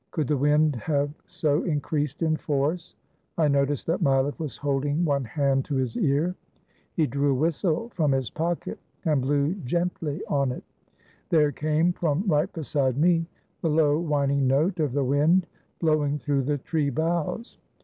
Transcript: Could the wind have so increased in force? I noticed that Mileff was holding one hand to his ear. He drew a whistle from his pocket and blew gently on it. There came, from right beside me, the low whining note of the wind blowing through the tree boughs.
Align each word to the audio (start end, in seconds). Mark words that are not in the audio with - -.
Could 0.09 0.27
the 0.27 0.35
wind 0.35 0.77
have 0.77 1.11
so 1.27 1.61
increased 1.61 2.23
in 2.23 2.35
force? 2.35 2.95
I 3.37 3.47
noticed 3.47 3.85
that 3.85 4.01
Mileff 4.01 4.39
was 4.39 4.57
holding 4.57 5.05
one 5.05 5.23
hand 5.23 5.63
to 5.65 5.75
his 5.75 5.95
ear. 5.95 6.33
He 6.95 7.05
drew 7.05 7.29
a 7.33 7.39
whistle 7.39 7.89
from 7.89 8.11
his 8.11 8.31
pocket 8.31 8.79
and 9.05 9.21
blew 9.21 9.53
gently 9.63 10.23
on 10.27 10.51
it. 10.51 10.63
There 11.29 11.51
came, 11.51 11.93
from 11.93 12.23
right 12.25 12.51
beside 12.51 12.97
me, 12.97 13.27
the 13.61 13.69
low 13.69 13.99
whining 13.99 14.47
note 14.47 14.79
of 14.79 14.91
the 14.93 15.05
wind 15.05 15.45
blowing 15.77 16.17
through 16.17 16.45
the 16.45 16.57
tree 16.57 16.89
boughs. 16.89 17.59